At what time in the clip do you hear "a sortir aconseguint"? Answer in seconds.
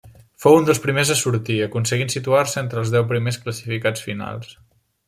1.15-2.11